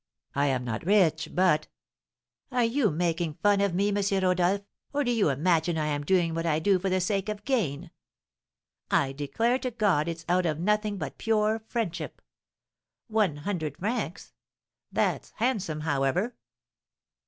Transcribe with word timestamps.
I 0.33 0.47
am 0.47 0.63
not 0.63 0.83
rich, 0.83 1.29
but" 1.31 1.67
"Are 2.51 2.63
you 2.63 2.89
making 2.89 3.35
fun 3.35 3.61
of 3.61 3.75
me, 3.75 3.89
M. 3.89 4.03
Rodolph, 4.23 4.61
or 4.93 5.03
do 5.03 5.11
you 5.11 5.29
imagine 5.29 5.77
I 5.77 5.89
am 5.89 6.03
doing 6.03 6.33
what 6.33 6.47
I 6.47 6.57
do 6.57 6.79
for 6.79 6.89
the 6.89 6.99
sake 6.99 7.29
of 7.29 7.45
gain? 7.45 7.91
I 8.89 9.11
declare 9.11 9.59
to 9.59 9.69
God 9.69 10.07
it's 10.07 10.25
out 10.27 10.47
of 10.47 10.59
nothing 10.59 10.97
but 10.97 11.19
pure 11.19 11.59
friendship! 11.67 12.19
One 13.09 13.35
hundred 13.35 13.77
francs! 13.77 14.33
That's 14.91 15.33
handsome, 15.35 15.81
however!" 15.81 16.35